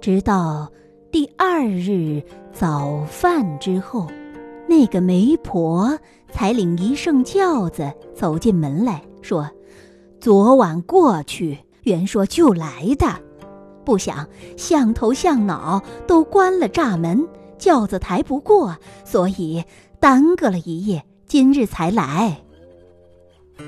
[0.00, 0.66] 直到
[1.12, 4.06] 第二日早饭之后，
[4.66, 5.98] 那个媒婆
[6.32, 9.48] 才领一圣轿子走进门来说
[10.18, 13.06] ：“昨晚过去，原说就来的，
[13.84, 14.26] 不想
[14.56, 19.62] 像头像脑都关了栅门，轿子抬不过，所以
[20.00, 22.40] 耽搁了一夜，今日才来。”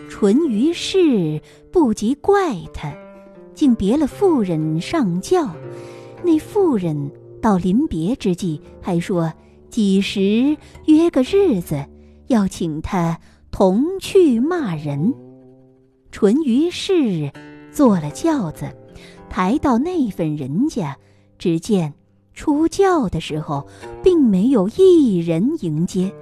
[0.09, 2.91] 淳于氏不及怪他，
[3.55, 5.51] 竟别了妇人上轿。
[6.25, 9.33] 那妇人到临别之际，还说
[9.69, 11.85] 几时约个日子，
[12.29, 13.19] 要请他
[13.51, 15.15] 同去骂人。
[16.11, 17.33] 淳于氏
[17.73, 18.71] 坐了轿子，
[19.29, 20.97] 抬到那份人家，
[21.39, 21.95] 只见
[22.35, 23.67] 出轿的时候，
[24.03, 26.13] 并没有一人迎接，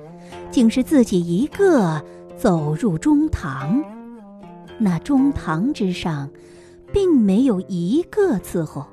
[0.51, 2.03] 竟是自己一个
[2.37, 3.85] 走入中堂。
[4.79, 6.31] 那中堂之上，
[6.93, 8.87] 并没有一个伺候。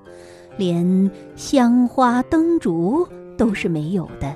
[0.58, 4.36] 连香花灯烛都是没有的。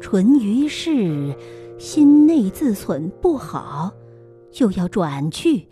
[0.00, 1.34] 淳于氏
[1.78, 3.92] 心内自忖不好，
[4.50, 5.66] 就要转去，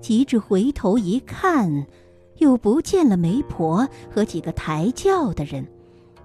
[0.00, 1.86] 急着回头一看，
[2.38, 5.66] 又不见了媒婆和几个抬轿的人，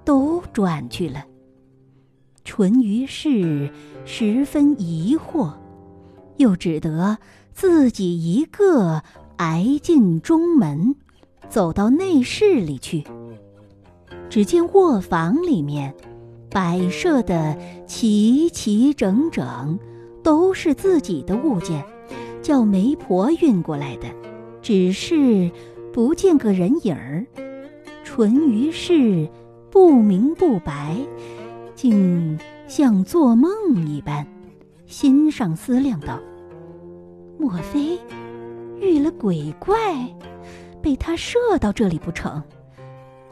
[0.03, 1.25] 都转去了。
[2.43, 3.71] 淳于氏
[4.03, 5.53] 十分疑惑，
[6.37, 7.17] 又只得
[7.53, 9.01] 自己一个
[9.37, 10.95] 挨进中门。
[11.53, 13.03] 走到内室里去，
[14.27, 15.93] 只见卧房里面
[16.49, 19.77] 摆设的齐齐整整，
[20.23, 21.85] 都是自己的物件，
[22.41, 24.07] 叫媒婆运过来的，
[24.63, 25.51] 只是
[25.93, 27.23] 不见个人影儿。
[28.03, 29.29] 淳于氏
[29.69, 30.97] 不明不白，
[31.75, 33.51] 竟像做梦
[33.87, 34.25] 一般，
[34.87, 36.19] 心上思量道
[37.37, 37.99] ：“莫非
[38.81, 39.77] 遇了鬼怪？”
[40.83, 42.43] 被他射到这里不成？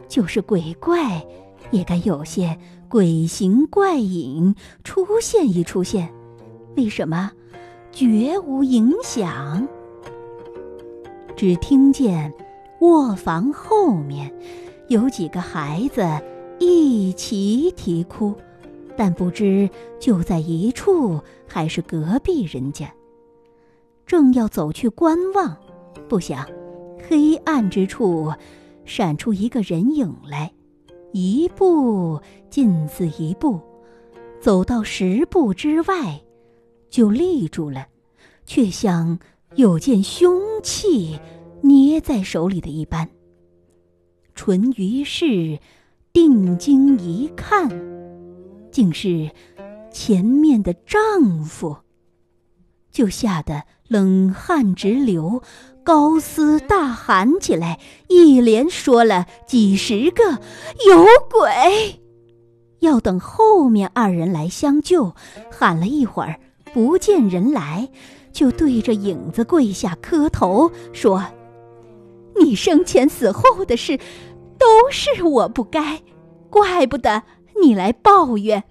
[0.08, 1.24] 就是鬼怪，
[1.70, 2.58] 也该有些
[2.88, 6.12] 鬼形怪影出现一出现，
[6.76, 7.30] 为什么
[7.92, 9.68] 绝无影响？
[11.36, 12.32] 只听见
[12.80, 14.32] 卧房后面
[14.88, 16.02] 有几个孩子
[16.58, 18.34] 一齐啼哭，
[18.96, 19.68] 但不知
[20.00, 22.90] 就在一处还是隔壁人家。
[24.06, 25.56] 正要走去观望，
[26.08, 26.46] 不想。
[27.12, 28.32] 黑暗之处，
[28.86, 30.50] 闪出一个人影来，
[31.12, 32.18] 一步
[32.48, 33.60] 近似一步，
[34.40, 36.18] 走到十步之外，
[36.88, 37.86] 就立住了，
[38.46, 39.18] 却像
[39.56, 41.20] 有件凶器
[41.60, 43.06] 捏在手里的一般。
[44.34, 45.58] 淳于氏
[46.14, 47.68] 定睛一看，
[48.70, 49.30] 竟是
[49.92, 51.76] 前面的丈夫，
[52.92, 55.42] 就吓得冷汗直流。
[55.84, 60.38] 高嘶大喊起来，一连说了几十个
[60.86, 62.00] “有鬼”，
[62.78, 65.16] 要等后面二人来相救。
[65.50, 66.38] 喊了一会儿，
[66.72, 67.88] 不见人来，
[68.32, 71.24] 就对着影子跪下磕头，说
[72.38, 73.98] ：“你生前死后的事，
[74.56, 76.00] 都是我不该，
[76.48, 77.24] 怪不得
[77.60, 78.62] 你来抱怨。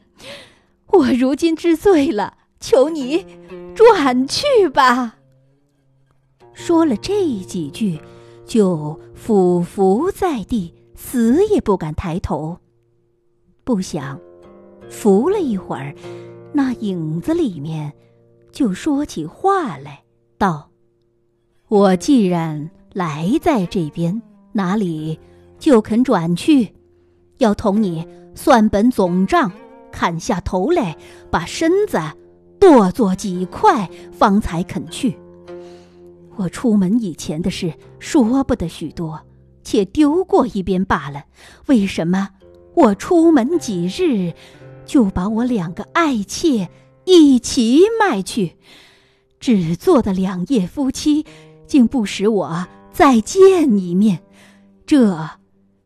[0.88, 3.26] 我如今知罪了，求你
[3.76, 5.18] 转去吧。”
[6.54, 8.00] 说了这几句，
[8.46, 12.58] 就俯伏在地，死也不敢抬头。
[13.64, 14.20] 不想，
[14.90, 15.96] 伏了一会儿，
[16.54, 17.92] 那影子里面
[18.52, 20.04] 就说起话来，
[20.38, 20.70] 道
[21.68, 24.22] ：“我既然来在这边，
[24.52, 25.20] 哪里
[25.58, 26.76] 就肯转去？
[27.38, 28.06] 要同你
[28.36, 29.52] 算本总账，
[29.92, 30.96] 砍下头来，
[31.32, 31.98] 把身子
[32.62, 35.18] 剁作几块，方才肯去。”
[36.38, 39.20] 我出门以前的事说不得许多，
[39.64, 41.26] 且丢过一边罢了。
[41.66, 42.30] 为什么
[42.76, 44.34] 我出门几日，
[44.86, 46.70] 就把我两个爱妾
[47.04, 48.56] 一起卖去，
[49.40, 51.26] 只做的两夜夫妻，
[51.68, 54.20] 竟不使我再见一面？
[54.86, 55.32] 这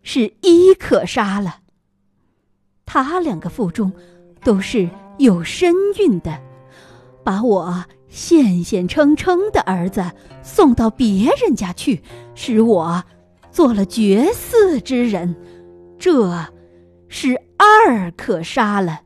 [0.03, 1.59] 是一可杀了。
[2.85, 3.91] 他两个腹中
[4.44, 6.39] 都是有身孕的，
[7.25, 7.83] 把我。
[8.07, 10.01] 现现称称的儿子
[10.42, 12.01] 送到别人家去，
[12.33, 13.04] 使我
[13.51, 15.36] 做了绝嗣之人，
[16.00, 16.45] 这
[17.10, 19.01] 是二可杀了。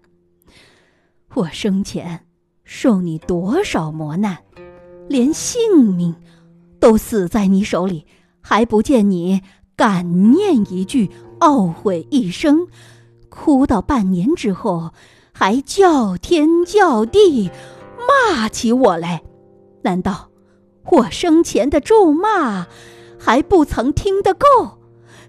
[1.33, 2.19] 我生前
[2.63, 4.37] 受你多少磨难，
[5.07, 6.13] 连性命
[6.79, 8.05] 都死在你手里，
[8.41, 9.41] 还不见你
[9.75, 12.67] 感念一句，懊悔一声，
[13.29, 14.91] 哭到半年之后，
[15.31, 17.49] 还叫天叫地。
[18.09, 19.21] 骂起我来，
[19.83, 20.29] 难道
[20.91, 22.67] 我生前的咒骂
[23.19, 24.79] 还不曾听得够？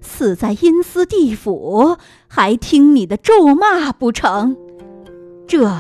[0.00, 4.56] 死在阴司地府，还听你的咒骂不成？
[5.46, 5.70] 这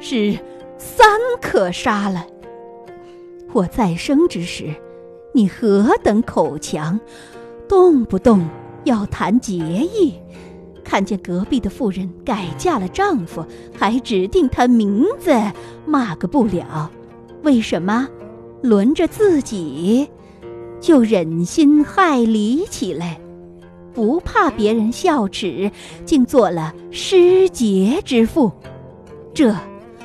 [0.00, 0.36] 是
[0.76, 1.06] 三
[1.40, 2.26] 可杀了。
[3.52, 4.74] 我在生之时，
[5.34, 6.98] 你何等口强，
[7.68, 8.48] 动不动
[8.84, 10.20] 要谈结义。
[10.90, 13.46] 看见隔壁的妇人改嫁了丈夫，
[13.78, 15.32] 还指定他名字，
[15.86, 16.90] 骂个不了。
[17.44, 18.08] 为什么？
[18.60, 20.08] 轮着自己，
[20.80, 23.20] 就忍心害离起来，
[23.94, 25.70] 不怕别人笑耻，
[26.04, 28.50] 竟做了失节之妇。
[29.32, 29.54] 这，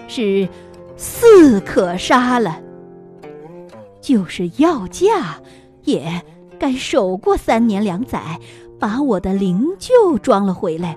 [0.08, 0.48] 是
[0.96, 2.62] 四可杀了。
[4.00, 5.42] 就是要嫁，
[5.84, 6.22] 也
[6.60, 8.40] 该守过三年两载。
[8.86, 10.96] 把我的灵柩装了回来，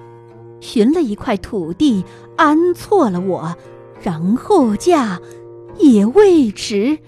[0.61, 2.05] 寻了一块土地
[2.37, 3.56] 安错了我，
[4.02, 5.19] 然后嫁，
[5.79, 6.99] 也未迟。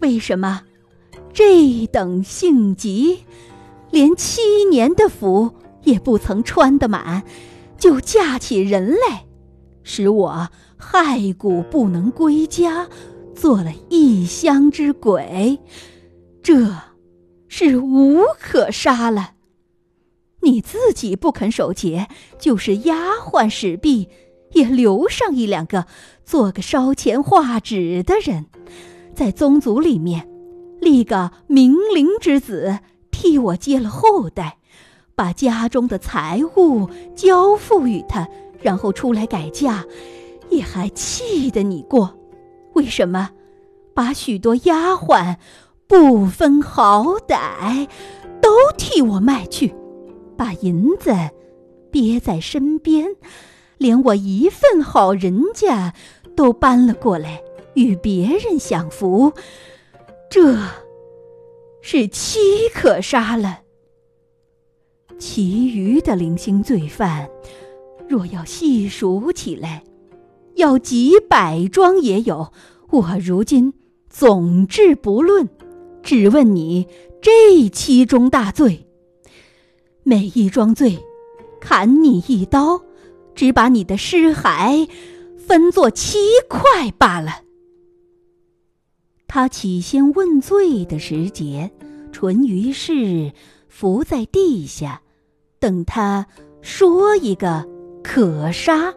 [0.00, 0.62] 为什么
[1.34, 3.24] 这等性急，
[3.90, 4.40] 连七
[4.70, 5.52] 年的福
[5.82, 7.22] 也不曾穿得满，
[7.76, 9.26] 就嫁起人来，
[9.82, 10.48] 使我
[10.80, 12.88] 骸骨不能归家，
[13.34, 15.58] 做了异乡之鬼？
[16.42, 16.74] 这
[17.48, 19.32] 是无可杀了。
[20.46, 22.06] 你自己不肯守节，
[22.38, 24.08] 就是丫鬟使婢，
[24.52, 25.86] 也留上一两个，
[26.24, 28.46] 做个烧钱画纸的人，
[29.12, 30.28] 在宗族里面
[30.80, 32.78] 立个明灵之子，
[33.10, 34.58] 替我接了后代，
[35.16, 38.28] 把家中的财物交付于他，
[38.62, 39.84] 然后出来改嫁，
[40.48, 42.16] 也还气得你过。
[42.74, 43.30] 为什么
[43.92, 45.38] 把许多丫鬟
[45.88, 47.88] 不分好歹，
[48.40, 49.74] 都替我卖去？
[50.36, 51.12] 把银子
[51.90, 53.16] 憋在身边，
[53.78, 55.94] 连我一份好人家
[56.36, 57.42] 都搬了过来
[57.74, 59.32] 与别人享福，
[60.30, 60.58] 这
[61.80, 63.60] 是七可杀了。
[65.18, 67.30] 其余的零星罪犯，
[68.08, 69.82] 若要细数起来，
[70.56, 72.52] 要几百桩也有。
[72.90, 73.72] 我如今
[74.10, 75.48] 总治不论，
[76.02, 76.86] 只问你
[77.20, 78.85] 这七宗大罪。
[80.08, 80.96] 每一桩罪，
[81.60, 82.80] 砍你一刀，
[83.34, 84.88] 只把你的尸骸
[85.36, 86.16] 分作七
[86.48, 87.40] 块罢了。
[89.26, 91.68] 他起先问罪的时节，
[92.12, 93.32] 淳于氏
[93.68, 95.02] 伏在地下，
[95.58, 96.24] 等他
[96.62, 97.66] 说一个
[98.04, 98.94] 可杀，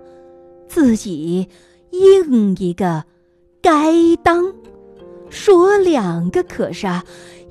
[0.68, 1.50] 自己
[1.90, 3.04] 应一个
[3.64, 4.54] 该当；
[5.32, 7.04] 说两个可杀，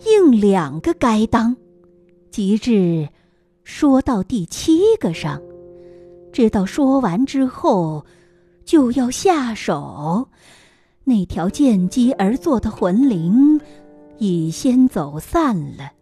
[0.06, 1.56] 应两个该当，
[2.30, 3.08] 及至。
[3.68, 5.38] 说到第七个上，
[6.32, 8.02] 知道说完之后
[8.64, 10.26] 就要下手，
[11.04, 13.60] 那条见机而作的魂灵
[14.16, 15.92] 已先走散了，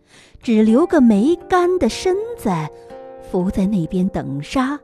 [0.41, 2.51] 只留个没干的身子
[3.29, 4.79] 伏在那边等杀，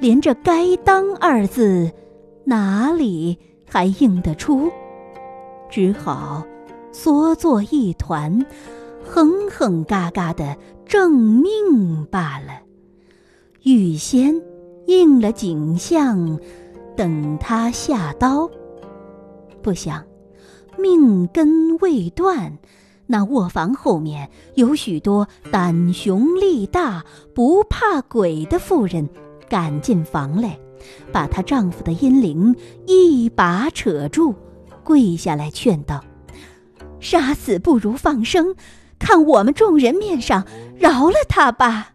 [0.00, 1.92] 连这“该当”二字
[2.44, 4.72] 哪里还应得出？
[5.68, 6.42] 只好
[6.90, 8.44] 缩作一团。
[9.08, 10.56] 哼哼嘎嘎的
[10.86, 12.60] 正命罢了，
[13.64, 14.40] 预先
[14.86, 16.38] 应了景象，
[16.96, 18.48] 等他下刀。
[19.62, 20.04] 不想
[20.78, 22.56] 命根未断，
[23.06, 29.08] 那卧房后面有许多胆雄力大、不怕鬼的妇人，
[29.48, 30.56] 赶进房来，
[31.12, 32.54] 把她丈夫的阴灵
[32.86, 34.36] 一把扯住，
[34.84, 36.04] 跪下来劝道
[37.00, 38.54] ：“杀死不如放生。”
[38.98, 40.44] 看我们众人面上，
[40.76, 41.92] 饶了他吧。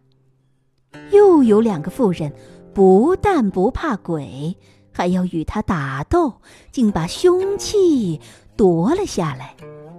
[1.12, 2.32] 又有两个妇人，
[2.74, 4.56] 不但不怕鬼，
[4.92, 6.34] 还要与他打斗，
[6.72, 8.20] 竟把凶器
[8.56, 9.56] 夺了下来，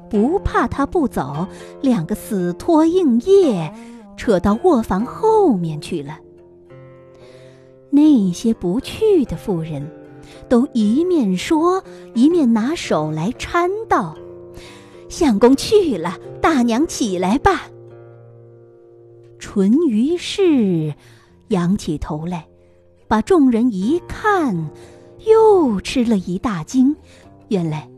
[0.08, 1.46] 不怕他不走，
[1.80, 3.72] 两个死拖硬腋，
[4.16, 6.18] 扯到卧房后面去了。
[7.90, 9.86] 那些不去的妇人，
[10.48, 11.82] 都一面说，
[12.14, 14.16] 一面拿手来搀道。
[15.12, 17.68] 相公去了，大娘起来吧。
[19.38, 20.94] 淳于氏
[21.48, 22.46] 仰起头来，
[23.08, 24.70] 把众人一看，
[25.26, 26.96] 又吃了一大惊。
[27.48, 27.90] 原来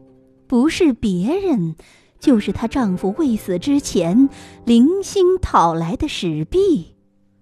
[0.48, 1.76] 不是别人，
[2.18, 4.28] 就是她丈夫未死之前
[4.64, 6.96] 零星讨来的使婢，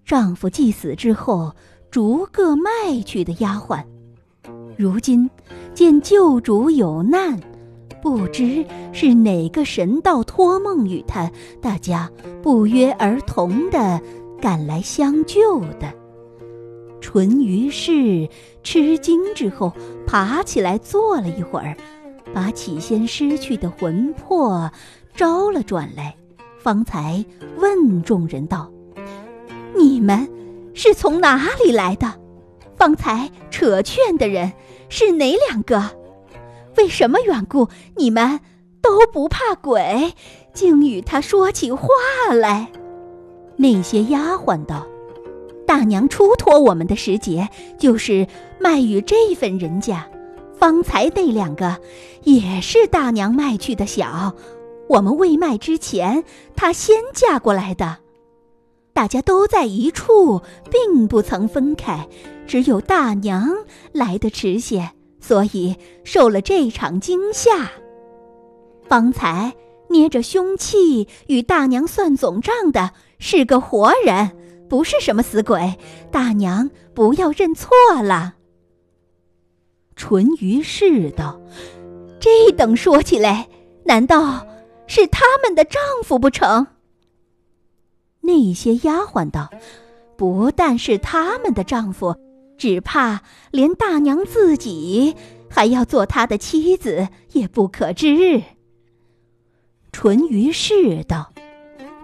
[0.05, 1.55] 丈夫既死之后
[1.91, 3.83] 逐个卖去的丫鬟。
[4.77, 5.31] 如今
[5.73, 7.41] 见旧主有难。
[8.03, 11.31] 不知是哪个神道托梦与他，
[11.61, 12.11] 大家
[12.43, 14.01] 不约而同的
[14.41, 15.95] 赶来相救的。
[17.01, 18.29] 淳于氏
[18.63, 19.73] 吃惊之后，
[20.07, 21.77] 爬起来坐了一会儿，
[22.35, 24.71] 把起先失去的魂魄
[25.15, 26.17] 招了转来，
[26.59, 27.25] 方才
[27.57, 28.71] 问众人道
[29.77, 30.29] ：“你们
[30.75, 32.13] 是从哪里来的？
[32.77, 34.53] 方才扯劝的人
[34.89, 36.02] 是哪两个？
[36.77, 38.41] 为什么缘故你们
[38.81, 40.15] 都不怕鬼，
[40.53, 41.89] 竟与他说起话
[42.35, 42.71] 来？”
[43.57, 44.87] 那些丫鬟道
[45.67, 47.49] ：“大娘出托我们的时节，
[47.79, 48.27] 就是
[48.59, 50.09] 卖与这份人家。
[50.59, 51.79] 方才那两个，
[52.23, 54.35] 也是大娘卖去的小。
[54.89, 56.23] 我们未卖之前，
[56.55, 57.99] 她先嫁过来的。
[58.93, 62.09] 大家都在一处，并不曾分开，
[62.47, 63.49] 只有大娘
[63.93, 64.91] 来的迟些，
[65.23, 65.75] 所以
[66.05, 67.73] 受了这场惊吓。
[68.87, 69.55] 方才
[69.89, 72.91] 捏着凶器与大娘算总账的。”
[73.25, 74.33] 是个活人，
[74.69, 75.77] 不是什么死鬼。
[76.11, 77.71] 大娘，不要认错
[78.03, 78.35] 了。
[79.95, 81.41] 淳于是道
[82.19, 83.49] ：“这等说起来，
[83.85, 84.45] 难道
[84.89, 86.67] 是他们的丈夫不成？”
[88.23, 89.49] 那些丫鬟道
[90.19, 92.17] ：“不但是他们的丈夫，
[92.57, 95.17] 只怕连大娘自己
[95.49, 98.43] 还要做他的妻子，也不可知。”
[99.93, 101.33] 淳于是道。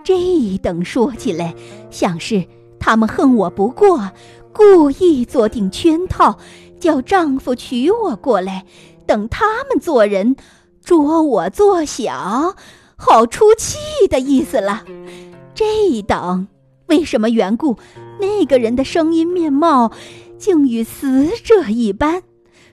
[0.05, 0.15] 这
[0.63, 1.55] 等说起来，
[1.91, 2.47] 像是
[2.81, 4.11] 他们恨我不过，
[4.55, 6.39] 故意做定圈套，
[6.81, 8.65] 叫丈夫娶我过来，
[9.07, 10.35] 等他们做人，
[10.83, 12.57] 捉我做小，
[12.97, 13.77] 好出气
[14.09, 14.85] 的意思了。
[15.55, 16.49] 这等
[16.87, 17.77] 为什么缘故？
[18.19, 19.93] 那个人的声音面貌，
[20.39, 22.23] 竟与死者一般，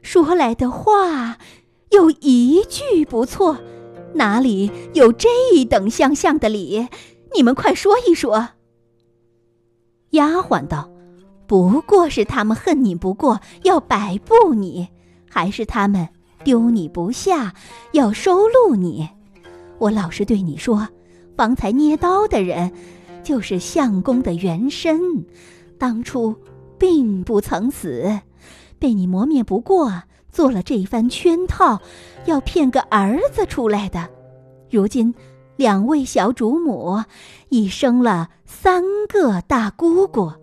[0.01, 1.38] 说来的话，
[1.89, 3.57] 有一句不错，
[4.13, 5.27] 哪里有这
[5.67, 6.88] 等相像的理？
[7.36, 8.50] 你们快说一说。
[10.12, 10.89] 丫鬟道
[11.48, 14.88] ：“不过是他们恨你不过，要摆布你；
[15.29, 16.07] 还是他们
[16.43, 17.53] 丢你不下，
[17.91, 19.10] 要收录你。
[19.79, 20.88] 我老实对你说，
[21.36, 22.72] 方才捏刀的人，
[23.24, 25.25] 就是相公的原身，
[25.77, 26.34] 当初
[26.86, 28.20] 并不曾死，
[28.77, 31.82] 被你磨灭不过，做了这番圈套，
[32.25, 34.08] 要骗个儿子出来的。
[34.70, 35.12] 如今。”
[35.58, 37.01] 两位小主母
[37.48, 40.34] 已生了三个大姑姑，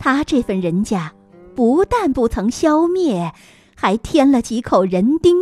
[0.00, 1.12] 他这份人家
[1.54, 3.32] 不但不曾消灭，
[3.76, 5.36] 还添了几口人丁，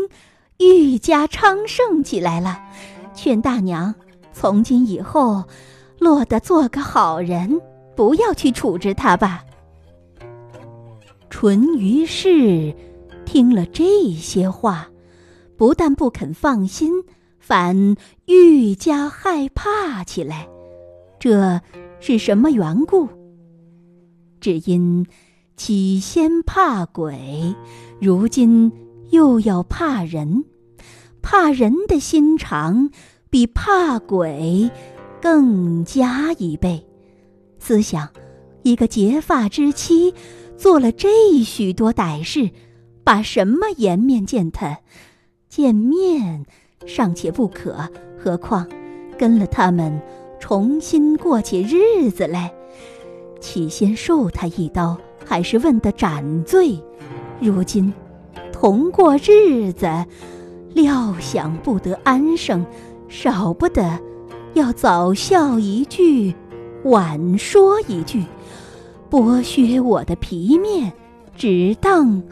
[0.59, 2.61] 愈加昌盛起来了。
[3.15, 3.95] 劝大娘
[4.35, 5.45] 从今以后
[5.99, 7.59] 落得做个好人，
[7.97, 9.43] 不要去处置他吧。
[11.39, 12.75] 淳于氏
[13.27, 14.89] 听了这些话，
[15.59, 16.91] 不但不肯放心。
[17.39, 20.49] 反愈加害怕起来，
[21.21, 21.61] 这
[22.01, 23.07] 是什么缘故？
[24.41, 25.05] 只因
[25.59, 27.55] 起先怕鬼，
[28.01, 28.73] 如今
[29.11, 30.43] 又要怕人，
[31.21, 32.89] 怕人的心肠
[33.29, 34.71] 比怕鬼
[35.21, 36.87] 更加一倍。
[37.59, 38.09] 思想，
[38.63, 40.15] 一个结发之妻
[40.57, 41.09] 做了这
[41.45, 42.51] 许多歹事，
[43.05, 44.79] 把什么颜面见他？
[45.49, 46.45] 见面。
[46.87, 48.67] 尚且不可，何况
[49.19, 50.01] 跟了他们
[50.39, 52.53] 重新过起日子来？
[53.41, 56.81] 起先受他一刀，还是问的斩罪；
[57.41, 57.93] 如今
[58.53, 59.87] 同过日子，
[60.75, 62.65] 料想不得安生，
[63.09, 63.99] 少不得
[64.55, 66.35] 要早笑一句，
[66.85, 68.23] 晚说一句，
[69.11, 70.93] 剥削我的皮面，
[71.37, 72.23] 只当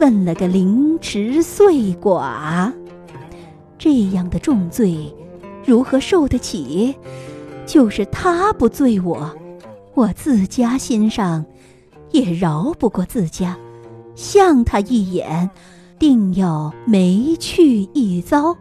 [0.00, 2.72] 问了个凌迟碎寡。
[3.78, 5.14] 这样的重罪，
[5.64, 6.94] 如何受得起？
[7.66, 9.30] 就是他不罪我，
[9.94, 11.44] 我自家心上
[12.12, 13.56] 也饶不过自家。
[14.14, 15.50] 向他一眼，
[15.98, 18.56] 定要没去一遭；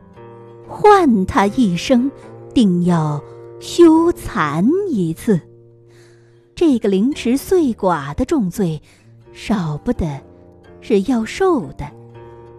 [0.67, 2.11] 唤他一声，
[2.53, 3.21] 定要
[3.59, 5.39] 羞惭一次。
[6.55, 8.81] 这个凌迟碎寡的重罪，
[9.33, 10.21] 少不得
[10.79, 11.91] 是要受的。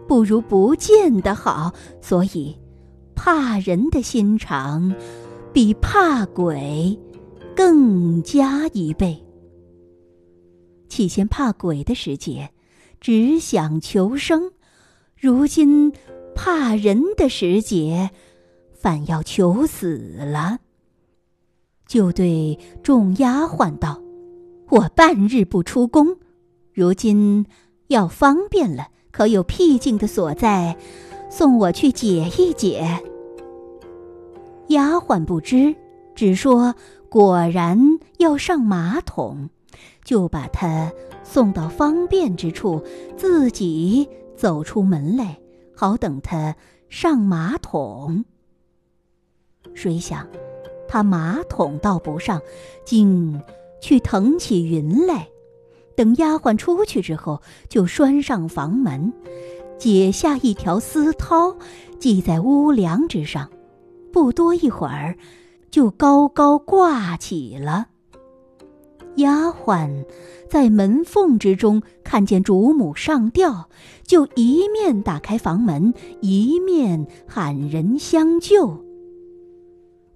[0.06, 1.72] 不如不见的好，
[2.02, 2.56] 所以
[3.14, 4.94] 怕人的心肠
[5.52, 6.96] 比怕鬼
[7.56, 9.20] 更加一倍。
[10.88, 12.50] 起先怕鬼的时节，
[13.00, 14.50] 只想求生；
[15.18, 15.90] 如今
[16.34, 18.10] 怕人的时节，
[18.74, 20.58] 反要求死了。
[21.86, 24.00] 就对众丫鬟道
[24.70, 26.16] ：“我半日不出宫，
[26.72, 27.46] 如今
[27.88, 30.76] 要方便了。”可有僻静的所在，
[31.30, 33.02] 送我去解一解。
[34.68, 35.74] 丫鬟不知，
[36.14, 36.74] 只说
[37.08, 37.80] 果然
[38.18, 39.48] 要上马桶，
[40.04, 40.92] 就把他
[41.24, 42.82] 送到方便之处，
[43.16, 45.38] 自己走出门来，
[45.74, 46.54] 好等他
[46.90, 48.22] 上马桶。
[49.72, 50.28] 谁想，
[50.88, 52.40] 他马桶倒不上，
[52.84, 53.40] 竟
[53.80, 55.28] 去腾起云来。
[55.94, 59.12] 等丫鬟出去之后，就拴上房门，
[59.78, 61.56] 解下一条丝绦，
[61.98, 63.50] 系在屋梁之上。
[64.12, 65.16] 不多一会儿，
[65.70, 67.88] 就高高挂起了。
[69.16, 70.04] 丫鬟
[70.48, 73.70] 在门缝之中看见主母上吊，
[74.06, 78.85] 就一面打开房门，一面喊人相救。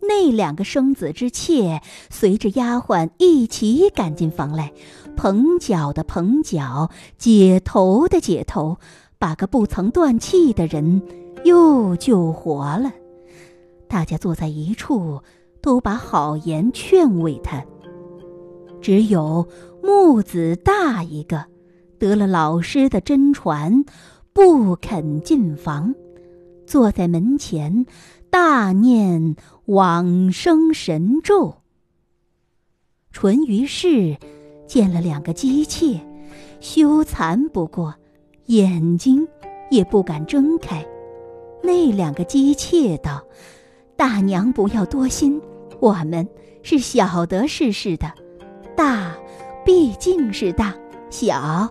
[0.03, 1.81] 那两个生子之妾
[2.11, 4.73] 随着丫鬟一起赶进房来，
[5.17, 8.79] 捧脚的捧脚，解头的解头，
[9.19, 11.03] 把个不曾断气的人
[11.45, 12.93] 又救活了。
[13.89, 15.21] 大家坐在一处，
[15.61, 17.65] 都把好言劝慰他。
[18.81, 19.47] 只有
[19.83, 21.45] 木子大一个，
[21.99, 23.85] 得了老师的真传，
[24.33, 25.95] 不肯进房，
[26.67, 27.85] 坐在门前。
[28.31, 29.35] 大念
[29.67, 31.57] 往生神咒。
[33.11, 34.17] 淳于氏
[34.69, 36.01] 见了两个姬妾，
[36.61, 37.93] 羞惭不过，
[38.47, 39.27] 眼睛
[39.69, 40.87] 也不敢睁开。
[41.61, 43.21] 那两个姬妾道
[43.97, 45.41] ：“大娘不要多心，
[45.81, 46.27] 我们
[46.63, 48.13] 是晓得世事的，
[48.77, 49.13] 大
[49.65, 50.73] 毕竟是大，
[51.11, 51.69] 小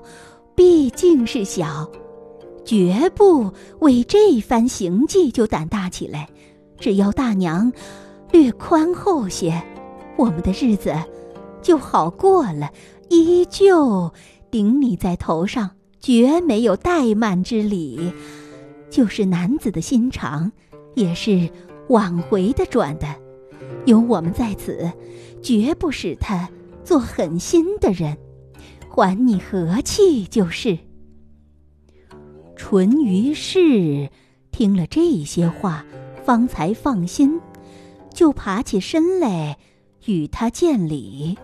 [0.55, 1.89] 毕竟是小，
[2.65, 3.49] 绝不
[3.79, 6.27] 为这番行迹就胆大起来。”
[6.79, 7.71] 只要大娘
[8.31, 9.61] 略宽厚些，
[10.17, 10.95] 我们的日子
[11.61, 12.71] 就好过了。
[13.09, 14.13] 依旧
[14.51, 18.13] 顶你在头上，绝没有怠慢之理。
[18.89, 20.51] 就是男子的心肠，
[20.95, 21.49] 也是
[21.89, 23.07] 往回的转的。
[23.85, 24.91] 有我们在此，
[25.41, 26.49] 绝不使他
[26.83, 28.17] 做狠心的人，
[28.89, 30.77] 还你和气就是。
[32.55, 34.09] 淳于氏
[34.51, 35.85] 听了这些话。
[36.29, 37.41] 方才放心，
[38.13, 39.57] 就爬起身来
[40.05, 41.35] 与他见礼，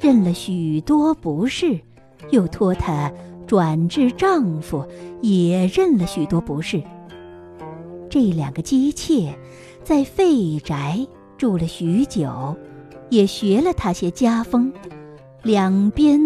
[0.00, 1.78] 认了许多不是，
[2.32, 3.12] 又托他
[3.46, 4.84] 转至丈夫，
[5.20, 6.82] 也认了许多不是。
[8.10, 9.32] 这两个姬妾
[9.84, 11.06] 在废宅
[11.38, 12.56] 住了许久，
[13.10, 14.72] 也学了他些家风，
[15.44, 16.18] 两边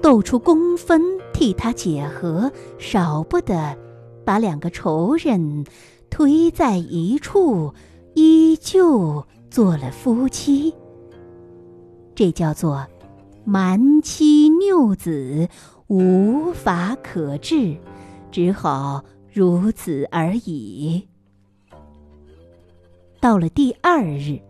[0.00, 1.02] 斗出公分
[1.34, 3.76] 替他解和，少不得
[4.24, 5.66] 把两个仇人。
[6.10, 7.72] 推在一处，
[8.14, 10.74] 依旧做了夫妻。
[12.14, 12.86] 这叫做
[13.44, 15.48] 瞒妻拗子，
[15.86, 17.76] 无法可治，
[18.30, 21.06] 只好如此而已。
[23.20, 24.40] 到了第二日，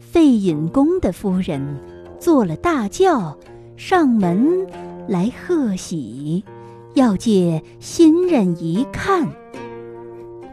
[0.00, 1.78] 费隐公的夫人
[2.18, 3.38] 坐了大轿
[3.76, 4.66] 上门
[5.06, 6.42] 来贺喜，
[6.94, 9.28] 要借新人一看。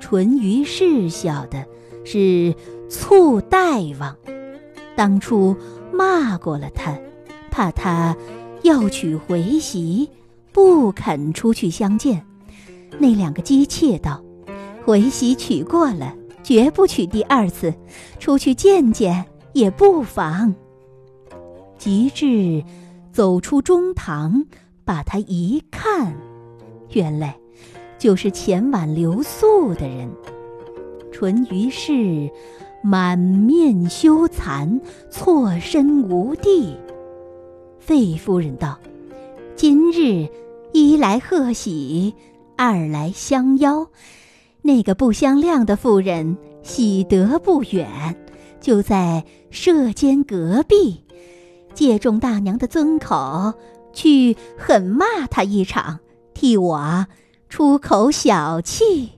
[0.04, 1.66] 淳于氏晓的
[2.04, 2.54] 是
[2.90, 4.18] 醋大王，
[4.98, 5.56] 当初
[5.94, 7.00] 骂过了他，
[7.50, 8.14] 怕他
[8.64, 10.10] 要娶回媳，
[10.52, 12.26] 不肯出去相见。
[13.00, 14.22] 那两个姬妾道
[14.84, 16.14] ：“回媳娶过了，
[16.44, 17.74] 绝不娶第二次，
[18.20, 20.54] 出去见见也不妨。”
[21.80, 22.62] 及至
[23.14, 24.44] 走出中堂，
[24.84, 26.14] 把他一看，
[26.90, 27.38] 原来。
[28.04, 30.12] 就是前晚留宿的人，
[31.10, 32.30] 淳于氏
[32.84, 36.76] 满面羞惭，错身无地。
[37.80, 38.78] 费夫人道
[39.56, 40.28] ：“今日
[40.74, 42.14] 一来贺喜，
[42.58, 43.88] 二来相邀。
[44.62, 48.18] 那个不相谅的妇人喜得不远，
[48.60, 51.06] 就在舍间隔壁，
[51.74, 53.54] 借众大娘的尊口，
[53.94, 56.00] 去狠骂他一场，
[56.34, 57.08] 替我。”
[57.56, 59.12] 出口小气，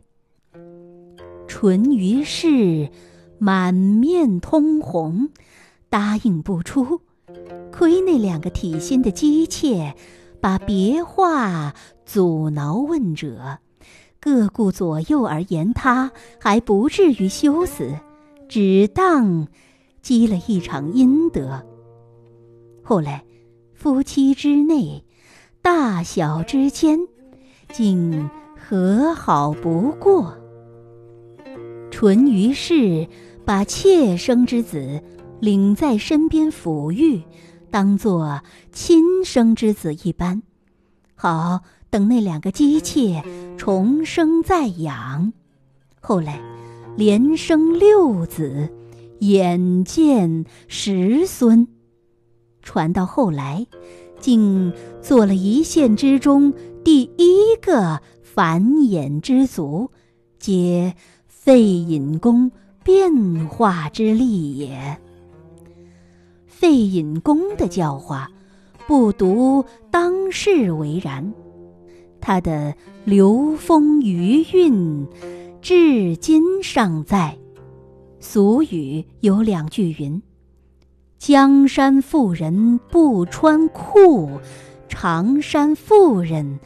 [1.48, 2.90] 淳于氏
[3.40, 5.30] 满面通红，
[5.90, 7.00] 答应不出。
[7.72, 9.96] 亏那两个体心的姬妾，
[10.42, 11.74] 把别话
[12.06, 13.60] 阻挠问者，
[14.20, 17.98] 各顾左右而言他，还不至于羞死，
[18.50, 19.48] 只当
[20.02, 21.66] 积了一场阴德。
[22.84, 23.24] 后来
[23.74, 25.06] 夫妻之内，
[25.62, 27.00] 大小之间。
[27.78, 30.34] 竟和好不过。
[31.92, 33.06] 淳于氏
[33.44, 35.04] 把妾生之子
[35.42, 37.22] 领在身边抚育，
[37.70, 40.42] 当作亲生之子一般。
[41.16, 43.22] 好等那两个姬妾
[43.58, 45.34] 重生再养。
[46.00, 46.40] 后来
[46.96, 48.70] 连生六子，
[49.20, 51.68] 眼见十孙。
[52.62, 53.68] 传到后来，
[54.26, 56.52] 竟做了一县之中。
[56.84, 59.92] 第一个繁衍之族，
[60.40, 60.96] 皆
[61.28, 62.52] 费隐公
[62.84, 64.98] 变化之力也。
[66.48, 68.28] 费隐公的教化，
[68.88, 71.32] 不独当世为然，
[72.20, 75.08] 他的流风余韵，
[75.62, 77.38] 至今尚在。
[78.20, 80.20] 俗语有两句云
[81.28, 84.40] ：“江山妇人不穿裤，
[84.88, 86.60] 长山妇人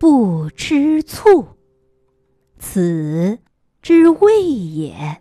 [0.00, 1.46] 不吃醋。”
[2.58, 3.38] 此
[3.80, 5.20] 之谓也。